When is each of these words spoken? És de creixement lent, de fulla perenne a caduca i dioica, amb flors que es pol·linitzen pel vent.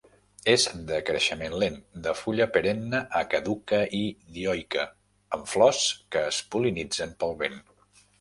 És 0.51 0.63
de 0.91 0.95
creixement 1.07 1.51
lent, 1.63 1.75
de 2.07 2.13
fulla 2.21 2.47
perenne 2.55 3.01
a 3.19 3.21
caduca 3.33 3.81
i 3.97 3.99
dioica, 4.39 4.87
amb 5.39 5.53
flors 5.53 5.83
que 6.17 6.25
es 6.31 6.41
pol·linitzen 6.57 7.15
pel 7.25 7.37
vent. 7.45 7.61